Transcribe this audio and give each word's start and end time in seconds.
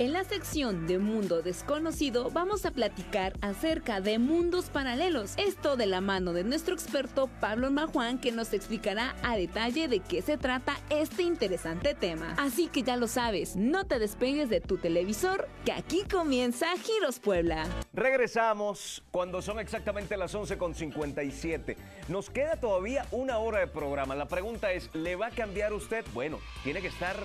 En 0.00 0.14
la 0.14 0.24
sección 0.24 0.86
de 0.86 0.98
Mundo 0.98 1.42
Desconocido 1.42 2.30
vamos 2.30 2.64
a 2.64 2.70
platicar 2.70 3.34
acerca 3.42 4.00
de 4.00 4.18
mundos 4.18 4.70
paralelos, 4.70 5.34
esto 5.36 5.76
de 5.76 5.84
la 5.84 6.00
mano 6.00 6.32
de 6.32 6.42
nuestro 6.42 6.72
experto 6.72 7.28
Pablo 7.38 7.70
Majuan 7.70 8.18
que 8.18 8.32
nos 8.32 8.54
explicará 8.54 9.14
a 9.22 9.36
detalle 9.36 9.88
de 9.88 10.00
qué 10.00 10.22
se 10.22 10.38
trata 10.38 10.78
este 10.88 11.22
interesante 11.22 11.92
tema. 11.94 12.34
Así 12.38 12.68
que 12.68 12.82
ya 12.82 12.96
lo 12.96 13.08
sabes, 13.08 13.56
no 13.56 13.84
te 13.84 13.98
despegues 13.98 14.48
de 14.48 14.62
tu 14.62 14.78
televisor, 14.78 15.46
que 15.66 15.72
aquí 15.72 16.04
comienza 16.10 16.68
Giros 16.78 17.18
Puebla. 17.20 17.66
Regresamos 17.92 19.02
cuando 19.10 19.42
son 19.42 19.60
exactamente 19.60 20.16
las 20.16 20.34
11.57. 20.34 21.76
Nos 22.08 22.30
queda 22.30 22.56
todavía 22.56 23.04
una 23.10 23.36
hora 23.36 23.58
de 23.58 23.66
programa. 23.66 24.14
La 24.14 24.28
pregunta 24.28 24.72
es, 24.72 24.88
¿le 24.94 25.16
va 25.16 25.26
a 25.26 25.30
cambiar 25.30 25.74
usted? 25.74 26.06
Bueno, 26.14 26.38
tiene 26.64 26.80
que 26.80 26.88
estar 26.88 27.18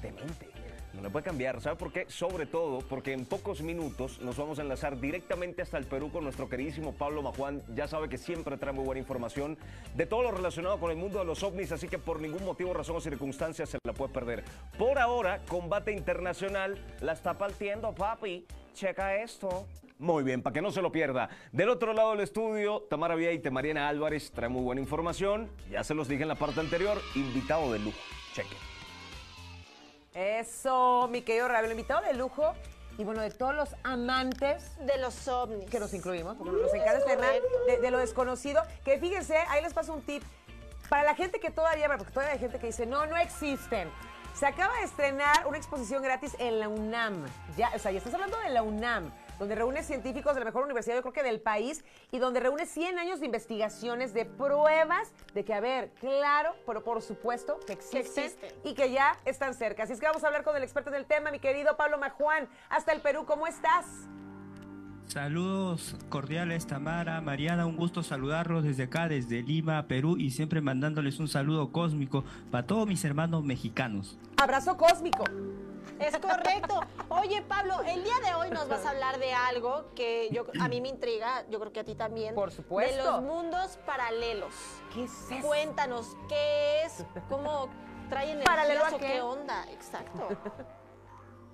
demente. 0.00 0.49
No 1.00 1.10
puede 1.10 1.24
cambiar, 1.24 1.60
¿sabe 1.60 1.76
por 1.76 1.92
qué? 1.92 2.04
Sobre 2.08 2.46
todo 2.46 2.80
porque 2.80 3.12
en 3.12 3.24
pocos 3.24 3.62
minutos 3.62 4.20
nos 4.20 4.36
vamos 4.36 4.58
a 4.58 4.62
enlazar 4.62 5.00
directamente 5.00 5.62
hasta 5.62 5.78
el 5.78 5.86
Perú 5.86 6.10
con 6.10 6.24
nuestro 6.24 6.48
queridísimo 6.48 6.92
Pablo 6.92 7.22
Majuan. 7.22 7.62
Ya 7.74 7.88
sabe 7.88 8.08
que 8.08 8.18
siempre 8.18 8.58
trae 8.58 8.72
muy 8.72 8.84
buena 8.84 9.00
información 9.00 9.56
de 9.96 10.06
todo 10.06 10.22
lo 10.22 10.30
relacionado 10.30 10.78
con 10.78 10.90
el 10.90 10.96
mundo 10.96 11.18
de 11.18 11.24
los 11.24 11.42
ovnis, 11.42 11.72
así 11.72 11.88
que 11.88 11.98
por 11.98 12.20
ningún 12.20 12.44
motivo, 12.44 12.74
razón 12.74 12.96
o 12.96 13.00
circunstancia 13.00 13.64
se 13.64 13.78
la 13.82 13.92
puede 13.94 14.12
perder. 14.12 14.44
Por 14.78 14.98
ahora, 14.98 15.40
combate 15.48 15.92
internacional 15.92 16.78
la 17.00 17.12
está 17.12 17.38
partiendo, 17.38 17.94
papi. 17.94 18.46
Checa 18.74 19.16
esto. 19.16 19.66
Muy 19.98 20.22
bien, 20.22 20.42
para 20.42 20.54
que 20.54 20.62
no 20.62 20.70
se 20.70 20.80
lo 20.80 20.92
pierda. 20.92 21.28
Del 21.52 21.68
otro 21.68 21.92
lado 21.92 22.12
del 22.12 22.20
estudio, 22.20 22.82
Tamara 22.88 23.14
Vieite, 23.14 23.50
Mariana 23.50 23.88
Álvarez 23.88 24.30
trae 24.30 24.48
muy 24.48 24.62
buena 24.62 24.80
información. 24.80 25.50
Ya 25.70 25.82
se 25.84 25.94
los 25.94 26.08
dije 26.08 26.22
en 26.22 26.28
la 26.28 26.36
parte 26.36 26.60
anterior, 26.60 26.98
invitado 27.14 27.72
de 27.72 27.80
lujo. 27.80 27.98
Cheque. 28.34 28.69
Eso, 30.14 31.08
mi 31.10 31.22
querido 31.22 31.48
Rabelo, 31.48 31.72
invitado 31.72 32.02
de 32.02 32.14
lujo. 32.14 32.54
Y 32.98 33.04
bueno, 33.04 33.22
de 33.22 33.30
todos 33.30 33.54
los 33.54 33.74
amantes 33.82 34.76
de 34.84 34.98
los 34.98 35.26
ovnis. 35.28 35.70
que 35.70 35.80
nos 35.80 35.94
incluimos, 35.94 36.36
porque 36.36 36.52
nos 36.52 36.74
encanta 36.74 36.98
este 36.98 37.16
de, 37.16 37.78
de 37.78 37.90
lo 37.90 37.98
desconocido. 37.98 38.62
Que 38.84 38.98
fíjense, 38.98 39.36
ahí 39.48 39.62
les 39.62 39.72
paso 39.72 39.94
un 39.94 40.02
tip. 40.02 40.22
Para 40.88 41.04
la 41.04 41.14
gente 41.14 41.40
que 41.40 41.50
todavía, 41.50 41.88
porque 41.88 42.12
todavía 42.12 42.32
hay 42.32 42.38
gente 42.38 42.58
que 42.58 42.66
dice, 42.66 42.84
no, 42.84 43.06
no 43.06 43.16
existen. 43.16 43.90
Se 44.34 44.46
acaba 44.46 44.76
de 44.78 44.84
estrenar 44.84 45.46
una 45.46 45.56
exposición 45.56 46.02
gratis 46.02 46.36
en 46.38 46.60
la 46.60 46.68
UNAM. 46.68 47.26
Ya, 47.56 47.70
o 47.74 47.78
sea, 47.78 47.90
ya 47.90 47.98
estás 47.98 48.14
hablando 48.14 48.38
de 48.38 48.50
la 48.50 48.62
UNAM, 48.62 49.12
donde 49.40 49.54
reúne 49.54 49.82
científicos 49.82 50.34
de 50.34 50.40
la 50.40 50.44
mejor 50.44 50.64
universidad, 50.64 50.96
yo 50.96 51.00
creo 51.00 51.14
que 51.14 51.22
del 51.22 51.40
país, 51.40 51.82
y 52.12 52.18
donde 52.18 52.40
reúne 52.40 52.66
100 52.66 52.98
años 52.98 53.20
de 53.20 53.26
investigaciones, 53.26 54.12
de 54.12 54.26
pruebas 54.26 55.12
de 55.32 55.44
que, 55.46 55.54
a 55.54 55.60
ver, 55.60 55.90
claro, 55.98 56.54
pero 56.66 56.84
por 56.84 57.00
supuesto 57.00 57.58
que 57.66 57.72
existen, 57.72 58.24
existen. 58.24 58.50
y 58.64 58.74
que 58.74 58.92
ya 58.92 59.16
están 59.24 59.54
cerca. 59.54 59.84
Así 59.84 59.94
es 59.94 60.00
que 60.00 60.06
vamos 60.06 60.22
a 60.22 60.26
hablar 60.26 60.44
con 60.44 60.54
el 60.56 60.62
experto 60.62 60.90
en 60.90 60.96
el 60.96 61.06
tema, 61.06 61.30
mi 61.30 61.38
querido 61.38 61.74
Pablo 61.78 61.96
Majuan, 61.96 62.48
hasta 62.68 62.92
el 62.92 63.00
Perú. 63.00 63.24
¿Cómo 63.26 63.46
estás? 63.46 63.86
Saludos 65.06 65.96
cordiales 66.10 66.66
Tamara, 66.66 67.20
Mariana, 67.22 67.66
un 67.66 67.76
gusto 67.76 68.02
saludarlos 68.02 68.62
desde 68.62 68.84
acá, 68.84 69.08
desde 69.08 69.42
Lima, 69.42 69.88
Perú 69.88 70.16
y 70.18 70.30
siempre 70.30 70.60
mandándoles 70.60 71.18
un 71.18 71.26
saludo 71.26 71.72
cósmico 71.72 72.24
para 72.50 72.66
todos 72.66 72.86
mis 72.86 73.04
hermanos 73.04 73.42
mexicanos. 73.42 74.18
Abrazo 74.36 74.76
cósmico. 74.76 75.24
Es 75.98 76.16
correcto. 76.18 76.80
Oye, 77.08 77.42
Pablo, 77.42 77.80
el 77.82 78.02
día 78.02 78.18
de 78.24 78.34
hoy 78.34 78.50
nos 78.50 78.68
vas 78.68 78.84
a 78.86 78.90
hablar 78.90 79.18
de 79.18 79.32
algo 79.32 79.86
que 79.94 80.28
yo, 80.30 80.44
a 80.60 80.68
mí 80.68 80.80
me 80.80 80.88
intriga, 80.88 81.44
yo 81.48 81.58
creo 81.60 81.72
que 81.72 81.80
a 81.80 81.84
ti 81.84 81.94
también. 81.94 82.34
Por 82.34 82.50
supuesto. 82.50 82.96
De 82.96 83.02
los 83.02 83.22
mundos 83.22 83.78
paralelos. 83.84 84.54
¿Qué 84.94 85.04
es 85.04 85.30
eso? 85.30 85.46
Cuéntanos, 85.46 86.16
¿qué 86.28 86.84
es? 86.84 87.04
¿Cómo 87.28 87.68
traen 88.08 88.42
¿Paralelo 88.42 88.86
energías 88.86 88.92
a 88.92 88.96
o 88.96 88.98
qué? 88.98 89.06
qué 89.06 89.20
onda? 89.20 89.64
Exacto. 89.70 90.28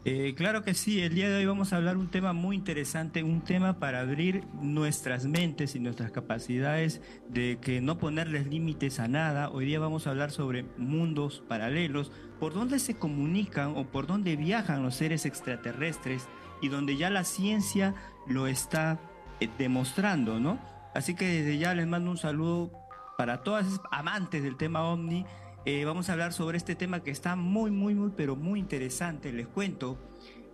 Eh, 0.09 0.35
claro 0.37 0.63
que 0.63 0.73
sí, 0.75 1.03
el 1.03 1.17
día 1.17 1.29
de 1.29 1.35
hoy 1.35 1.47
vamos 1.47 1.73
a 1.73 1.79
hablar 1.79 1.97
un 1.97 2.13
tema 2.13 2.33
muy 2.33 2.55
interesante, 2.55 3.25
un 3.25 3.41
tema 3.41 3.81
para 3.81 4.03
abrir 4.03 4.45
nuestras 4.53 5.27
mentes 5.27 5.75
y 5.75 5.81
nuestras 5.81 6.13
capacidades 6.13 7.03
de 7.29 7.59
que 7.61 7.81
no 7.81 7.99
ponerles 7.99 8.47
límites 8.47 9.01
a 9.01 9.09
nada. 9.09 9.51
Hoy 9.51 9.67
día 9.67 9.81
vamos 9.81 10.07
a 10.07 10.11
hablar 10.11 10.31
sobre 10.31 10.65
mundos 10.77 11.43
paralelos, 11.49 12.13
por 12.39 12.55
dónde 12.55 12.79
se 12.79 12.95
comunican 12.95 13.73
o 13.77 13.91
por 13.91 14.07
dónde 14.07 14.37
viajan 14.37 14.85
los 14.85 14.95
seres 14.95 15.27
extraterrestres 15.27 16.29
y 16.63 16.69
donde 16.69 16.97
ya 16.97 17.11
la 17.11 17.25
ciencia 17.25 17.97
lo 18.29 18.47
está 18.47 19.01
eh, 19.41 19.49
demostrando, 19.59 20.39
¿no? 20.39 20.61
Así 20.95 21.17
que 21.17 21.27
desde 21.27 21.59
ya 21.59 21.75
les 21.75 21.89
mando 21.89 22.13
un 22.13 22.17
saludo 22.17 22.71
para 23.19 23.43
todas 23.43 23.81
amantes 23.91 24.45
del 24.45 24.57
tema 24.57 24.85
ovni. 24.85 25.27
Eh, 25.69 25.85
vamos 25.85 26.09
a 26.09 26.13
hablar 26.13 26.33
sobre 26.33 26.59
este 26.59 26.77
tema 26.77 27.03
que 27.03 27.11
está 27.11 27.35
muy, 27.35 27.73
muy, 27.73 27.93
muy, 27.97 28.13
pero 28.17 28.37
muy 28.37 28.61
interesante. 28.61 29.33
Les 29.33 29.49
cuento. 29.49 29.99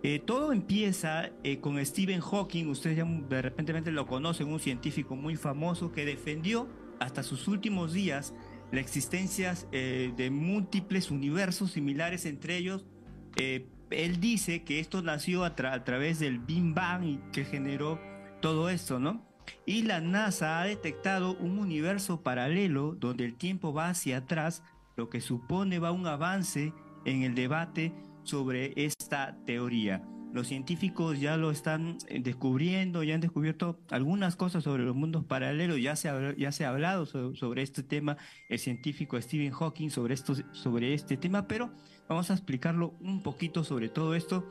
Eh, 0.01 0.17
todo 0.19 0.51
empieza 0.51 1.29
eh, 1.43 1.59
con 1.59 1.83
Stephen 1.85 2.19
Hawking. 2.19 2.65
Ustedes 2.65 2.97
ya 2.97 3.05
de 3.05 3.41
repente 3.43 3.91
lo 3.91 4.07
conocen, 4.07 4.47
un 4.51 4.59
científico 4.59 5.15
muy 5.15 5.35
famoso 5.35 5.91
que 5.91 6.03
defendió 6.03 6.67
hasta 6.99 7.21
sus 7.21 7.47
últimos 7.47 7.93
días 7.93 8.33
la 8.71 8.79
existencia 8.79 9.53
eh, 9.71 10.11
de 10.17 10.31
múltiples 10.31 11.11
universos 11.11 11.73
similares 11.73 12.25
entre 12.25 12.57
ellos. 12.57 12.87
Eh, 13.35 13.67
él 13.91 14.19
dice 14.19 14.63
que 14.63 14.79
esto 14.79 15.03
nació 15.03 15.43
a, 15.43 15.55
tra- 15.55 15.73
a 15.73 15.83
través 15.83 16.17
del 16.17 16.39
Big 16.39 16.73
Bang 16.73 17.03
y 17.03 17.19
que 17.31 17.45
generó 17.45 18.01
todo 18.41 18.67
esto, 18.71 18.97
¿no? 18.97 19.31
Y 19.65 19.83
la 19.83 20.01
NASA 20.01 20.59
ha 20.59 20.65
detectado 20.65 21.35
un 21.37 21.59
universo 21.59 22.23
paralelo 22.23 22.95
donde 22.95 23.25
el 23.25 23.35
tiempo 23.35 23.73
va 23.73 23.89
hacia 23.89 24.17
atrás, 24.17 24.63
lo 24.95 25.09
que 25.09 25.21
supone 25.21 25.79
va 25.79 25.91
un 25.91 26.07
avance 26.07 26.73
en 27.05 27.23
el 27.23 27.35
debate 27.35 27.93
sobre 28.23 28.73
esta 28.75 29.37
teoría. 29.45 30.03
Los 30.33 30.47
científicos 30.47 31.19
ya 31.19 31.37
lo 31.37 31.51
están 31.51 31.99
eh, 32.07 32.19
descubriendo, 32.19 33.03
ya 33.03 33.13
han 33.13 33.21
descubierto 33.21 33.79
algunas 33.91 34.35
cosas 34.35 34.63
sobre 34.63 34.83
los 34.83 34.95
mundos 34.95 35.23
paralelos, 35.25 35.79
ya 35.79 35.95
se 35.95 36.09
ha, 36.09 36.35
ya 36.35 36.51
se 36.51 36.65
ha 36.65 36.69
hablado 36.69 37.05
so- 37.05 37.35
sobre 37.35 37.61
este 37.61 37.83
tema, 37.83 38.17
el 38.49 38.57
científico 38.57 39.21
Stephen 39.21 39.51
Hawking 39.51 39.89
sobre, 39.91 40.15
esto, 40.15 40.33
sobre 40.53 40.95
este 40.95 41.17
tema, 41.17 41.47
pero 41.47 41.71
vamos 42.09 42.31
a 42.31 42.33
explicarlo 42.33 42.95
un 42.99 43.21
poquito 43.21 43.63
sobre 43.63 43.89
todo 43.89 44.15
esto. 44.15 44.49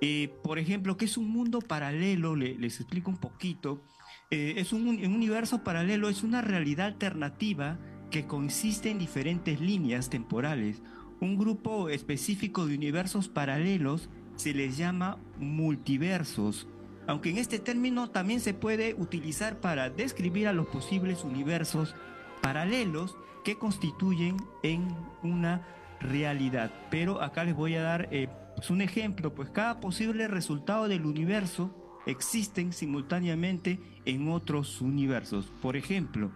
Eh, 0.00 0.32
por 0.44 0.60
ejemplo, 0.60 0.96
¿qué 0.96 1.06
es 1.06 1.16
un 1.16 1.28
mundo 1.28 1.58
paralelo? 1.58 2.36
Le- 2.36 2.56
les 2.56 2.78
explico 2.78 3.10
un 3.10 3.18
poquito. 3.18 3.82
Eh, 4.30 4.54
es 4.58 4.72
un, 4.72 4.86
un 4.86 5.12
universo 5.14 5.64
paralelo, 5.64 6.08
es 6.08 6.22
una 6.22 6.42
realidad 6.42 6.86
alternativa 6.86 7.76
que 8.14 8.28
consiste 8.28 8.90
en 8.90 9.00
diferentes 9.00 9.60
líneas 9.60 10.08
temporales. 10.08 10.80
Un 11.18 11.36
grupo 11.36 11.88
específico 11.88 12.64
de 12.64 12.76
universos 12.76 13.28
paralelos 13.28 14.08
se 14.36 14.54
les 14.54 14.76
llama 14.76 15.18
multiversos, 15.40 16.68
aunque 17.08 17.30
en 17.30 17.38
este 17.38 17.58
término 17.58 18.10
también 18.10 18.38
se 18.38 18.54
puede 18.54 18.94
utilizar 18.94 19.58
para 19.58 19.90
describir 19.90 20.46
a 20.46 20.52
los 20.52 20.68
posibles 20.68 21.24
universos 21.24 21.96
paralelos 22.40 23.16
que 23.42 23.58
constituyen 23.58 24.36
en 24.62 24.86
una 25.24 25.66
realidad. 25.98 26.70
Pero 26.92 27.20
acá 27.20 27.42
les 27.42 27.56
voy 27.56 27.74
a 27.74 27.82
dar 27.82 28.08
eh, 28.12 28.28
pues 28.54 28.70
un 28.70 28.80
ejemplo, 28.80 29.34
pues 29.34 29.50
cada 29.50 29.80
posible 29.80 30.28
resultado 30.28 30.86
del 30.86 31.04
universo 31.04 31.74
existen 32.06 32.72
simultáneamente 32.72 33.80
en 34.04 34.28
otros 34.28 34.80
universos. 34.80 35.52
Por 35.62 35.76
ejemplo, 35.76 36.30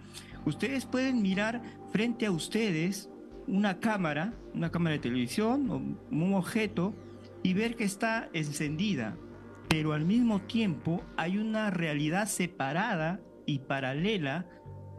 ustedes 0.45 0.87
pueden 0.87 1.23
mirar 1.23 1.62
frente 1.93 2.27
a 2.27 2.31
ustedes 2.31 3.11
una 3.47 3.81
cámara, 3.81 4.34
una 4.55 4.71
cámara 4.71 4.95
de 4.95 5.01
televisión 5.01 5.71
o 5.71 5.77
un 5.77 6.34
objeto 6.34 6.95
y 7.43 7.55
ver 7.55 7.77
que 7.77 7.84
está 7.84 8.29
encendida, 8.33 9.17
pero 9.69 9.93
al 9.93 10.05
mismo 10.05 10.41
tiempo 10.41 11.03
hay 11.17 11.39
una 11.39 11.71
realidad 11.71 12.27
separada 12.27 13.21
y 13.47 13.61
paralela 13.61 14.47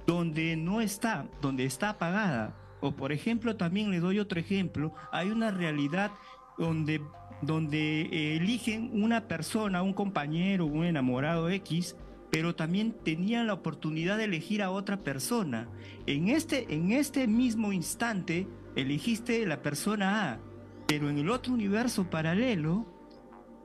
donde 0.07 0.55
no 0.55 0.81
está, 0.81 1.29
donde 1.41 1.65
está 1.65 1.89
apagada. 1.89 2.55
O 2.81 2.95
por 2.95 3.11
ejemplo, 3.11 3.57
también 3.57 3.91
le 3.91 3.99
doy 3.99 4.19
otro 4.19 4.39
ejemplo, 4.39 4.93
hay 5.11 5.29
una 5.29 5.51
realidad 5.51 6.11
donde, 6.59 7.01
donde 7.41 8.01
eh, 8.01 8.35
eligen 8.35 8.91
una 9.01 9.27
persona, 9.27 9.81
un 9.81 9.93
compañero, 9.93 10.65
un 10.65 10.85
enamorado 10.85 11.49
X, 11.49 11.95
pero 12.29 12.53
también 12.53 12.95
tenían 13.03 13.47
la 13.47 13.53
oportunidad 13.53 14.17
de 14.17 14.25
elegir 14.25 14.61
a 14.61 14.69
otra 14.69 14.97
persona. 14.97 15.67
En 16.05 16.27
este, 16.27 16.71
en 16.73 16.91
este 16.91 17.25
mismo 17.27 17.73
instante 17.73 18.47
elegiste 18.75 19.45
la 19.47 19.61
persona 19.61 20.33
A, 20.33 20.39
pero 20.87 21.09
en 21.09 21.17
el 21.17 21.29
otro 21.29 21.53
universo 21.53 22.09
paralelo 22.09 22.85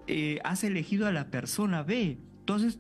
eh, 0.07 0.39
has 0.45 0.65
elegido 0.65 1.07
a 1.07 1.13
la 1.13 1.31
persona 1.31 1.83
B. 1.83 2.19
Entonces, 2.39 2.79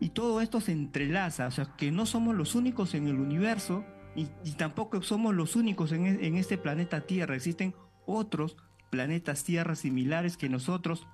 y 0.00 0.10
todo 0.10 0.40
esto 0.40 0.60
se 0.60 0.72
entrelaza, 0.72 1.46
o 1.46 1.50
sea, 1.50 1.76
que 1.76 1.90
no 1.92 2.06
somos 2.06 2.34
los 2.34 2.54
únicos 2.54 2.94
en 2.94 3.06
el 3.06 3.16
universo 3.20 3.84
y, 4.16 4.28
y 4.44 4.52
tampoco 4.52 5.02
somos 5.02 5.34
los 5.34 5.54
únicos 5.56 5.92
en, 5.92 6.06
en 6.06 6.36
este 6.36 6.56
planeta 6.56 7.02
Tierra. 7.02 7.36
Existen 7.36 7.74
otros 8.06 8.56
planetas 8.90 9.44
Tierra 9.44 9.74
similares 9.74 10.36
que 10.36 10.48
nosotros, 10.48 11.06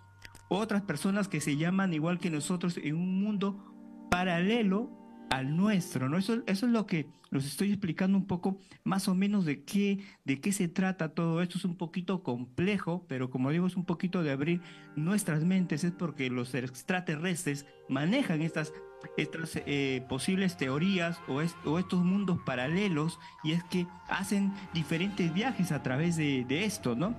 otras 0.48 0.82
personas 0.82 1.28
que 1.28 1.40
se 1.40 1.56
llaman 1.56 1.94
igual 1.94 2.18
que 2.18 2.30
nosotros 2.30 2.78
en 2.78 2.96
un 2.96 3.22
mundo 3.22 4.08
paralelo 4.10 4.90
al 5.30 5.56
nuestro, 5.56 6.08
¿no? 6.08 6.18
Eso, 6.18 6.42
eso 6.46 6.66
es 6.66 6.72
lo 6.72 6.86
que 6.86 7.06
los 7.30 7.44
estoy 7.44 7.70
explicando 7.70 8.16
un 8.16 8.26
poco 8.26 8.58
más 8.84 9.08
o 9.08 9.14
menos 9.14 9.44
de 9.44 9.64
qué, 9.64 9.98
de 10.24 10.40
qué 10.40 10.52
se 10.52 10.68
trata 10.68 11.14
todo 11.14 11.42
esto. 11.42 11.58
Es 11.58 11.64
un 11.64 11.76
poquito 11.76 12.22
complejo, 12.22 13.04
pero 13.08 13.30
como 13.30 13.50
digo, 13.50 13.66
es 13.66 13.76
un 13.76 13.84
poquito 13.84 14.22
de 14.22 14.30
abrir 14.30 14.60
nuestras 14.94 15.44
mentes, 15.44 15.84
es 15.84 15.92
porque 15.92 16.30
los 16.30 16.54
extraterrestres 16.54 17.66
manejan 17.88 18.42
estas, 18.42 18.72
estas 19.16 19.60
eh, 19.66 20.04
posibles 20.08 20.56
teorías 20.56 21.18
o, 21.28 21.42
o, 21.68 21.78
estos 21.78 22.04
mundos 22.04 22.38
paralelos 22.46 23.18
y 23.42 23.52
es 23.52 23.64
que 23.64 23.86
hacen 24.08 24.52
diferentes 24.72 25.32
viajes 25.34 25.72
a 25.72 25.82
través 25.82 26.16
de 26.16 26.64
esto, 26.64 26.94
¿no? 26.94 27.16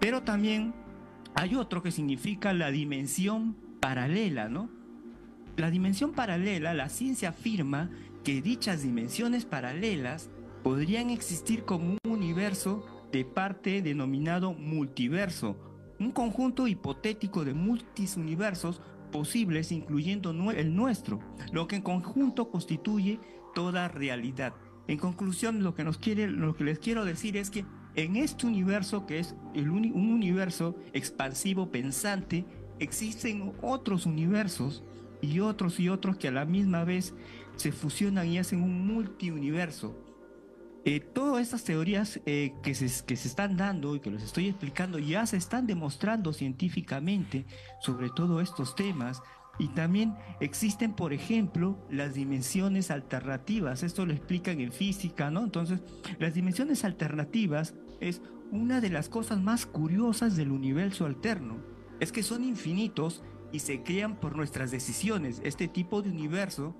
Pero 0.00 0.22
también 0.22 0.74
hay 1.34 1.54
otro 1.54 1.82
que 1.82 1.90
significa 1.90 2.52
la 2.52 2.70
dimensión 2.70 3.56
paralela, 3.80 4.48
¿no? 4.48 4.70
La 5.56 5.70
dimensión 5.70 6.12
paralela, 6.12 6.74
la 6.74 6.88
ciencia 6.88 7.30
afirma 7.30 7.90
que 8.24 8.42
dichas 8.42 8.82
dimensiones 8.82 9.44
paralelas 9.44 10.30
podrían 10.62 11.10
existir 11.10 11.64
como 11.64 11.92
un 11.92 11.98
universo 12.10 12.84
de 13.12 13.24
parte 13.24 13.82
denominado 13.82 14.54
multiverso, 14.54 15.56
un 16.00 16.10
conjunto 16.10 16.66
hipotético 16.66 17.44
de 17.44 17.54
multisuniversos 17.54 18.80
posibles 19.12 19.70
incluyendo 19.70 20.30
el 20.50 20.74
nuestro, 20.74 21.20
lo 21.52 21.68
que 21.68 21.76
en 21.76 21.82
conjunto 21.82 22.50
constituye 22.50 23.20
toda 23.54 23.86
realidad. 23.86 24.54
En 24.88 24.98
conclusión, 24.98 25.62
lo 25.62 25.74
que, 25.74 25.84
nos 25.84 25.98
quiere, 25.98 26.26
lo 26.26 26.56
que 26.56 26.64
les 26.64 26.78
quiero 26.78 27.04
decir 27.04 27.36
es 27.36 27.50
que 27.50 27.64
en 27.96 28.16
este 28.16 28.46
universo, 28.46 29.06
que 29.06 29.20
es 29.20 29.34
un 29.54 29.92
universo 29.94 30.76
expansivo 30.92 31.70
pensante, 31.70 32.44
existen 32.78 33.52
otros 33.62 34.06
universos 34.06 34.82
y 35.20 35.40
otros 35.40 35.78
y 35.80 35.88
otros 35.88 36.16
que 36.16 36.28
a 36.28 36.32
la 36.32 36.44
misma 36.44 36.84
vez 36.84 37.14
se 37.56 37.72
fusionan 37.72 38.26
y 38.26 38.38
hacen 38.38 38.62
un 38.62 38.86
multiuniverso. 38.86 39.96
Eh, 40.86 41.00
todas 41.00 41.42
estas 41.42 41.64
teorías 41.64 42.20
eh, 42.26 42.52
que, 42.62 42.74
se, 42.74 43.04
que 43.06 43.16
se 43.16 43.28
están 43.28 43.56
dando 43.56 43.96
y 43.96 44.00
que 44.00 44.10
los 44.10 44.22
estoy 44.22 44.48
explicando 44.48 44.98
ya 44.98 45.24
se 45.24 45.38
están 45.38 45.66
demostrando 45.66 46.34
científicamente 46.34 47.46
sobre 47.80 48.10
todos 48.10 48.42
estos 48.42 48.74
temas 48.74 49.22
y 49.58 49.68
también 49.68 50.14
existen, 50.40 50.92
por 50.92 51.12
ejemplo, 51.12 51.78
las 51.88 52.14
dimensiones 52.14 52.90
alternativas. 52.90 53.82
Esto 53.82 54.04
lo 54.04 54.12
explican 54.12 54.60
en 54.60 54.72
física, 54.72 55.30
¿no? 55.30 55.44
Entonces, 55.44 55.80
las 56.18 56.34
dimensiones 56.34 56.84
alternativas 56.84 57.74
es 58.00 58.22
una 58.50 58.80
de 58.80 58.90
las 58.90 59.08
cosas 59.08 59.40
más 59.40 59.66
curiosas 59.66 60.36
del 60.36 60.50
universo 60.50 61.06
alterno. 61.06 61.58
Es 62.00 62.12
que 62.12 62.22
son 62.22 62.44
infinitos 62.44 63.22
y 63.52 63.60
se 63.60 63.82
crean 63.82 64.16
por 64.16 64.36
nuestras 64.36 64.70
decisiones. 64.70 65.40
Este 65.44 65.68
tipo 65.68 66.02
de 66.02 66.10
universo 66.10 66.76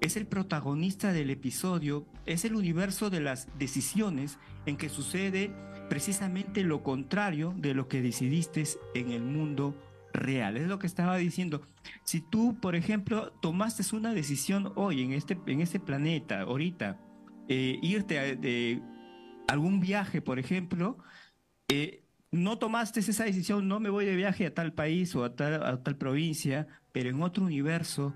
es 0.00 0.16
el 0.16 0.26
protagonista 0.26 1.12
del 1.12 1.30
episodio, 1.30 2.06
es 2.26 2.44
el 2.44 2.54
universo 2.54 3.10
de 3.10 3.20
las 3.20 3.48
decisiones 3.58 4.38
en 4.66 4.76
que 4.76 4.88
sucede 4.88 5.52
precisamente 5.88 6.62
lo 6.62 6.82
contrario 6.82 7.54
de 7.56 7.74
lo 7.74 7.88
que 7.88 8.02
decidiste 8.02 8.64
en 8.94 9.10
el 9.10 9.22
mundo 9.22 9.76
real. 10.12 10.56
Es 10.56 10.68
lo 10.68 10.78
que 10.78 10.86
estaba 10.86 11.16
diciendo. 11.16 11.62
Si 12.04 12.20
tú, 12.20 12.58
por 12.60 12.76
ejemplo, 12.76 13.32
tomaste 13.40 13.82
una 13.94 14.14
decisión 14.14 14.72
hoy 14.76 15.02
en 15.02 15.12
este, 15.12 15.38
en 15.46 15.60
este 15.60 15.80
planeta, 15.80 16.42
ahorita, 16.42 17.00
eh, 17.48 17.78
irte 17.82 18.18
a 18.18 18.24
algún 19.48 19.80
viaje, 19.80 20.20
por 20.22 20.38
ejemplo, 20.38 20.98
eh, 21.68 22.04
no 22.30 22.58
tomaste 22.58 23.00
esa 23.00 23.24
decisión, 23.24 23.68
no 23.68 23.80
me 23.80 23.90
voy 23.90 24.04
de 24.04 24.16
viaje 24.16 24.46
a 24.46 24.54
tal 24.54 24.72
país 24.72 25.14
o 25.14 25.24
a 25.24 25.34
tal, 25.34 25.82
tal 25.82 25.96
provincia, 25.96 26.66
pero 26.92 27.10
en 27.10 27.22
otro 27.22 27.44
universo 27.44 28.14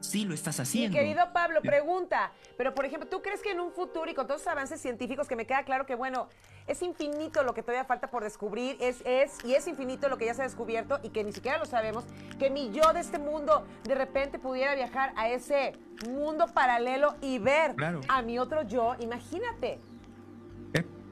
sí 0.00 0.24
lo 0.24 0.34
estás 0.34 0.60
haciendo. 0.60 0.96
Mi 0.96 1.04
querido 1.04 1.32
Pablo, 1.32 1.60
pregunta, 1.60 2.32
pero 2.56 2.74
por 2.74 2.84
ejemplo, 2.84 3.08
¿tú 3.08 3.22
crees 3.22 3.42
que 3.42 3.50
en 3.50 3.60
un 3.60 3.72
futuro 3.72 4.10
y 4.10 4.14
con 4.14 4.26
todos 4.26 4.40
los 4.40 4.48
avances 4.48 4.80
científicos 4.80 5.28
que 5.28 5.36
me 5.36 5.46
queda 5.46 5.64
claro 5.64 5.86
que, 5.86 5.94
bueno, 5.94 6.28
es 6.66 6.82
infinito 6.82 7.42
lo 7.42 7.54
que 7.54 7.62
todavía 7.62 7.84
falta 7.84 8.10
por 8.10 8.22
descubrir, 8.22 8.76
es, 8.80 9.02
es, 9.04 9.44
y 9.44 9.54
es 9.54 9.66
infinito 9.66 10.08
lo 10.08 10.18
que 10.18 10.26
ya 10.26 10.34
se 10.34 10.42
ha 10.42 10.44
descubierto 10.44 11.00
y 11.02 11.10
que 11.10 11.24
ni 11.24 11.32
siquiera 11.32 11.58
lo 11.58 11.66
sabemos, 11.66 12.04
que 12.38 12.50
mi 12.50 12.70
yo 12.70 12.92
de 12.92 13.00
este 13.00 13.18
mundo 13.18 13.66
de 13.84 13.94
repente 13.94 14.38
pudiera 14.38 14.74
viajar 14.74 15.12
a 15.16 15.28
ese 15.28 15.72
mundo 16.08 16.46
paralelo 16.54 17.16
y 17.20 17.38
ver 17.38 17.74
a 18.08 18.22
mi 18.22 18.38
otro 18.38 18.62
yo, 18.62 18.96
imagínate. 19.00 19.80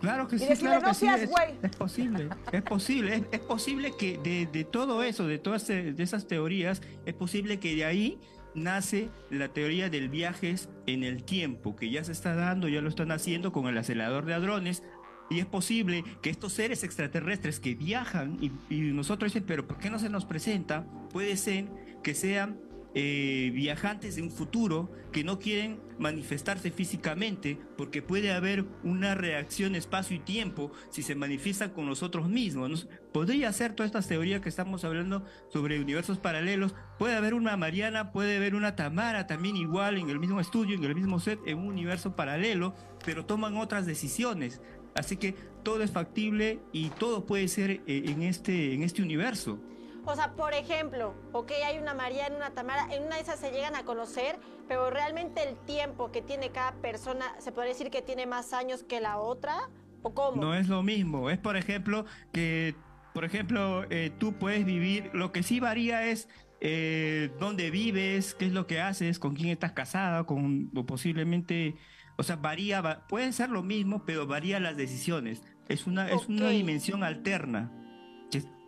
Claro 0.01 0.29
que 0.29 0.39
sí, 0.39 0.47
claro 0.59 0.87
que 0.87 0.95
sí, 0.95 1.07
es, 1.09 1.29
posible, 1.77 2.29
es 2.53 2.63
posible, 2.63 3.25
es, 3.33 3.41
posible 3.41 3.93
que 3.99 4.19
de, 4.53 4.65
todo 4.65 5.03
eso, 5.03 5.27
de 5.27 5.39
todas 5.39 5.67
de 5.67 5.95
esas 5.99 6.27
teorías, 6.27 6.83
es 7.05 7.15
posible 7.15 7.59
que 7.59 7.75
de 7.75 7.85
ahí 7.85 8.19
nace 8.55 9.11
la 9.31 9.49
teoría 9.49 9.91
del 9.91 10.09
viajes 10.09 10.69
en 10.87 11.03
el 11.03 11.25
tiempo, 11.25 11.75
que 11.75 11.91
ya 11.91 12.05
se 12.05 12.13
está 12.13 12.35
dando, 12.35 12.69
ya 12.69 12.81
lo 12.81 12.89
están 12.89 13.11
haciendo 13.11 13.53
con 13.53 13.67
el 13.67 13.77
acelerador 13.77 14.25
de 14.25 14.35
hadrones, 14.35 14.83
y 15.31 15.41
es 15.41 15.47
posible 15.47 16.05
que 16.23 16.31
estos 16.31 16.53
seres 16.53 16.85
extraterrestres 16.85 17.61
que 17.61 17.75
viajan 17.75 18.39
y, 18.41 18.53
y 18.75 18.93
nosotros 18.93 19.33
dicen, 19.33 19.47
pero 19.47 19.67
¿por 19.67 19.79
qué 19.79 19.91
no 19.91 19.99
se 19.99 20.09
nos 20.09 20.25
presenta? 20.25 20.87
Puede 21.11 21.37
ser 21.37 21.67
que 22.03 22.15
sean 22.15 22.68
eh, 22.95 23.51
viajantes 23.55 24.17
de 24.17 24.23
un 24.23 24.31
futuro 24.31 24.91
que 25.13 25.23
no 25.23 25.39
quieren 25.39 25.81
manifestarse 25.99 26.71
físicamente 26.71 27.59
porque 27.77 28.03
puede 28.03 28.33
haber 28.33 28.65
una 28.83 29.15
reacción 29.15 29.75
espacio 29.75 30.17
y 30.17 30.21
tiempo 30.21 30.73
si 30.91 31.03
se 31.03 31.15
manifiestan 31.15 31.71
con 31.71 31.87
nosotros 31.87 32.29
mismos. 32.29 32.89
Podría 33.13 33.53
ser 33.53 33.75
todas 33.75 33.89
estas 33.89 34.09
teorías 34.09 34.41
que 34.41 34.49
estamos 34.49 34.85
hablando 34.85 35.25
sobre 35.49 35.81
universos 35.81 36.19
paralelos. 36.19 36.75
Puede 36.99 37.15
haber 37.15 37.35
una 37.35 37.57
Mariana, 37.57 38.13
puede 38.13 38.37
haber 38.37 38.55
una 38.55 38.75
Tamara 38.75 39.27
también 39.27 39.57
igual 39.57 39.99
en 39.99 40.09
el 40.09 40.19
mismo 40.19 40.41
estudio, 40.41 40.77
en 40.77 40.85
el 40.85 40.95
mismo 40.95 41.21
set, 41.21 41.41
en 41.47 41.59
un 41.59 41.67
universo 41.67 42.17
paralelo, 42.17 42.75
pero 43.05 43.27
toman 43.27 43.57
otras 43.57 43.87
decisiones. 43.87 44.61
Así 44.95 45.17
que 45.17 45.35
todo 45.63 45.83
es 45.83 45.91
factible 45.91 46.61
y 46.73 46.89
todo 46.91 47.27
puede 47.27 47.49
ser 47.49 47.71
eh, 47.71 47.83
en 47.87 48.23
este, 48.23 48.73
en 48.75 48.83
este 48.83 49.03
universo. 49.03 49.61
O 50.05 50.15
sea, 50.15 50.33
por 50.33 50.55
ejemplo, 50.55 51.15
ok, 51.33 51.53
hay 51.67 51.79
una 51.79 51.95
María 51.95 52.27
en 52.27 52.35
una 52.35 52.51
Tamara, 52.51 52.89
en 52.95 53.05
una 53.05 53.17
de 53.17 53.23
esas 53.23 53.39
se 53.39 53.51
llegan 53.51 53.77
a 53.77 53.85
conocer, 53.85 54.39
pero 54.67 54.91
realmente 54.91 55.47
el 55.47 55.57
tiempo 55.67 56.11
que 56.11 56.23
tiene 56.23 56.51
cada 56.51 56.73
persona, 56.81 57.27
¿se 57.39 57.53
puede 57.53 57.69
decir 57.69 57.91
que 57.91 58.03
tiene 58.03 58.27
más 58.27 58.53
años 58.53 58.83
que 58.83 59.01
la 59.01 59.19
otra? 59.19 59.69
¿O 60.03 60.15
cómo? 60.15 60.41
No 60.41 60.55
es 60.55 60.69
lo 60.69 60.83
mismo. 60.83 61.31
Es, 61.31 61.39
por 61.39 61.57
ejemplo, 61.57 62.07
que, 62.33 62.75
por 63.13 63.25
ejemplo, 63.25 63.85
eh, 63.91 64.11
tú 64.19 64.35
puedes 64.35 64.65
vivir, 64.65 65.11
lo 65.13 65.33
que 65.33 65.43
sí 65.43 65.61
varía 65.61 66.07
es 66.07 66.29
eh, 66.61 67.31
dónde 67.39 67.71
vives, 67.71 68.35
qué 68.35 68.47
es 68.47 68.53
lo 68.53 68.67
que 68.67 68.81
haces, 68.81 69.19
con 69.19 69.35
quién 69.35 69.51
estás 69.51 69.73
casada, 69.73 70.25
con, 70.25 70.71
o 70.75 70.87
posiblemente, 70.87 71.77
o 72.17 72.23
sea, 72.23 72.37
varía, 72.37 73.07
pueden 73.09 73.33
ser 73.33 73.51
lo 73.51 73.63
mismo, 73.63 74.05
pero 74.07 74.27
varía 74.27 74.61
las 74.61 74.77
decisiones. 74.77 75.43
Es 75.69 75.87
una, 75.87 76.09
es 76.09 76.29
una 76.29 76.49
dimensión 76.49 77.05
alterna 77.05 77.71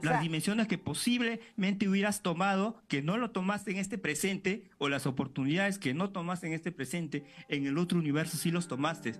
las 0.03 0.23
dimensiones 0.23 0.67
que 0.67 0.79
posiblemente 0.79 1.89
hubieras 1.89 2.23
tomado, 2.23 2.83
que 2.89 3.03
no 3.03 3.19
lo 3.19 3.31
tomaste 3.31 3.71
en 3.71 3.79
este 3.79 3.99
presente, 3.99 4.65
o 4.79 4.89
las 4.89 5.07
oportunidades 5.07 5.79
que 5.79 5.95
no 5.95 6.11
tomaste 6.11 6.47
en 6.47 6.53
este 6.55 6.73
presente, 6.73 7.25
en 7.49 7.67
el 7.67 7.79
otro 7.79 7.99
universo 7.99 8.37
sí 8.37 8.51
los 8.51 8.69
tomaste. 8.69 9.15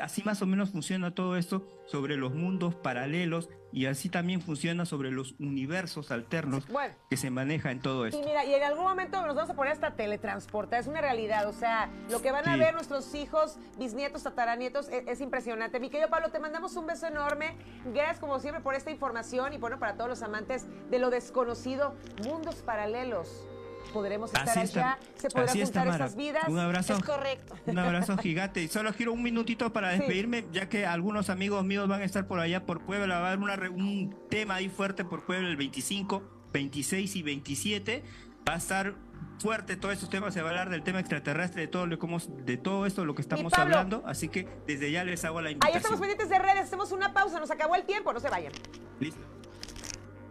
Así 0.00 0.22
más 0.24 0.42
o 0.42 0.46
menos 0.46 0.70
funciona 0.70 1.14
todo 1.14 1.36
esto 1.36 1.66
sobre 1.86 2.16
los 2.16 2.34
mundos 2.34 2.74
paralelos 2.74 3.48
y 3.72 3.86
así 3.86 4.08
también 4.08 4.40
funciona 4.40 4.84
sobre 4.84 5.10
los 5.10 5.34
universos 5.38 6.10
alternos 6.10 6.64
que 7.10 7.16
se 7.16 7.30
maneja 7.30 7.70
en 7.70 7.80
todo 7.80 8.06
esto. 8.06 8.20
Y 8.20 8.24
mira, 8.24 8.44
y 8.44 8.54
en 8.54 8.62
algún 8.62 8.84
momento 8.84 9.24
nos 9.26 9.34
vamos 9.34 9.50
a 9.50 9.54
poner 9.54 9.72
hasta 9.72 9.96
teletransportar, 9.96 10.80
es 10.80 10.86
una 10.86 11.00
realidad, 11.00 11.48
o 11.48 11.52
sea, 11.52 11.90
lo 12.10 12.22
que 12.22 12.30
van 12.30 12.48
a 12.48 12.56
ver 12.56 12.74
nuestros 12.74 13.14
hijos, 13.14 13.58
bisnietos, 13.78 14.22
tataranietos, 14.22 14.88
es, 14.88 15.06
es, 15.06 15.20
impresionante. 15.20 15.80
Mi 15.80 15.90
querido 15.90 16.08
Pablo, 16.08 16.30
te 16.30 16.38
mandamos 16.38 16.76
un 16.76 16.86
beso 16.86 17.06
enorme, 17.06 17.56
gracias 17.92 18.18
como 18.18 18.38
siempre 18.38 18.62
por 18.62 18.74
esta 18.74 18.90
información 18.90 19.52
y 19.52 19.58
bueno, 19.58 19.78
para 19.78 19.96
todos 19.96 20.10
los 20.10 20.22
amantes 20.22 20.66
de 20.90 20.98
lo 20.98 21.10
desconocido, 21.10 21.94
mundos 22.24 22.56
paralelos 22.56 23.46
podremos 23.92 24.32
estar 24.32 24.58
allá, 24.58 24.98
se 25.16 25.30
podrán 25.30 25.56
juntar 25.56 25.88
estas 25.88 26.16
vidas. 26.16 26.48
Un 26.48 26.58
abrazo. 26.58 26.94
Es 26.96 27.02
correcto. 27.02 27.54
Un 27.66 27.78
abrazo 27.78 28.16
gigante. 28.18 28.62
Y 28.62 28.68
solo 28.68 28.92
quiero 28.92 29.12
un 29.12 29.22
minutito 29.22 29.72
para 29.72 29.90
despedirme, 29.90 30.44
ya 30.52 30.68
que 30.68 30.86
algunos 30.86 31.30
amigos 31.30 31.64
míos 31.64 31.88
van 31.88 32.02
a 32.02 32.04
estar 32.04 32.26
por 32.26 32.40
allá 32.40 32.64
por 32.66 32.84
Puebla. 32.84 33.20
Va 33.20 33.30
a 33.30 33.32
haber 33.32 33.70
un 33.70 34.14
tema 34.28 34.56
ahí 34.56 34.68
fuerte 34.68 35.04
por 35.04 35.24
Puebla 35.24 35.48
el 35.48 35.56
25, 35.56 36.22
26 36.52 37.16
y 37.16 37.22
27. 37.22 38.04
Va 38.48 38.54
a 38.54 38.56
estar 38.56 38.94
fuerte 39.38 39.76
todos 39.76 39.94
estos 39.94 40.10
temas, 40.10 40.32
se 40.34 40.42
va 40.42 40.48
a 40.48 40.50
hablar 40.50 40.70
del 40.70 40.82
tema 40.82 41.00
extraterrestre, 41.00 41.62
de 41.62 41.68
todo, 41.68 41.86
lo, 41.86 41.98
de 41.98 42.56
todo 42.56 42.86
esto, 42.86 43.04
lo 43.04 43.14
que 43.14 43.22
estamos 43.22 43.52
hablando, 43.54 44.02
así 44.06 44.28
que 44.28 44.48
desde 44.66 44.90
ya 44.90 45.04
les 45.04 45.24
hago 45.24 45.40
la 45.40 45.50
invitación. 45.50 45.74
Ahí 45.74 45.78
estamos 45.78 46.00
pendientes 46.00 46.28
de 46.28 46.38
redes, 46.38 46.64
hacemos 46.64 46.92
una 46.92 47.12
pausa, 47.12 47.40
nos 47.40 47.50
acabó 47.50 47.74
el 47.74 47.84
tiempo, 47.84 48.12
no 48.12 48.20
se 48.20 48.28
vayan. 48.28 48.52
Listo. 49.00 49.20